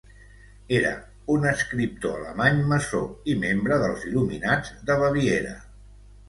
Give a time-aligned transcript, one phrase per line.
[0.77, 0.93] Era
[1.33, 3.03] un escriptor alemany maçó
[3.35, 5.55] i membre dels Il·luminats de Baviera.